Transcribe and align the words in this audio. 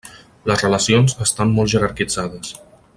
Les 0.51 0.63
relacions 0.65 1.15
estan 1.27 1.55
molt 1.59 1.73
jerarquitzades. 1.75 2.59